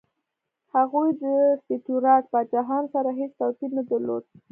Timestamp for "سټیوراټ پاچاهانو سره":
1.65-3.09